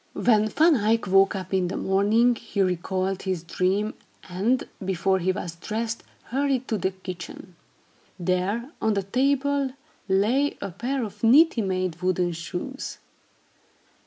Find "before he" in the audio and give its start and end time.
4.83-5.31